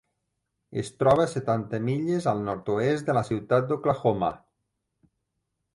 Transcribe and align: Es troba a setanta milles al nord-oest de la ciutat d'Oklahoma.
Es 0.83 0.87
troba 1.01 1.25
a 1.25 1.29
setanta 1.33 1.81
milles 1.89 2.27
al 2.33 2.41
nord-oest 2.49 3.11
de 3.11 3.17
la 3.19 3.25
ciutat 3.31 3.69
d'Oklahoma. 3.73 4.33